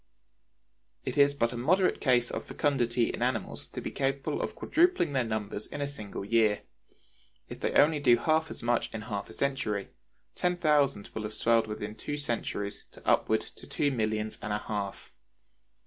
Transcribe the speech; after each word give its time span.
It 1.05 1.15
is 1.15 1.35
but 1.35 1.53
a 1.53 1.57
moderate 1.57 2.01
case 2.01 2.31
of 2.31 2.45
fecundity 2.45 3.11
in 3.13 3.21
animals 3.21 3.67
to 3.67 3.81
be 3.81 3.91
capable 3.91 4.41
of 4.41 4.55
quadrupling 4.55 5.13
their 5.13 5.23
numbers 5.23 5.67
in 5.67 5.79
a 5.79 5.87
single 5.87 6.25
year; 6.25 6.63
if 7.49 7.59
they 7.59 7.73
only 7.73 7.99
do 7.99 8.17
as 8.21 8.63
much 8.63 8.91
in 8.95 9.01
half 9.01 9.29
a 9.29 9.33
century, 9.35 9.89
ten 10.33 10.57
thousand 10.57 11.11
will 11.13 11.21
have 11.21 11.35
swelled 11.35 11.67
within 11.67 11.93
two 11.93 12.17
centuries 12.17 12.85
to 12.93 13.07
upward 13.07 13.41
to 13.57 13.67
two 13.67 13.91
millions 13.91 14.39
and 14.41 14.51
a 14.53 14.57
half. 14.57 15.11